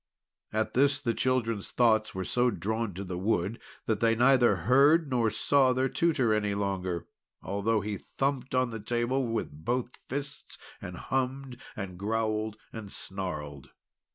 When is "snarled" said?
12.91-13.69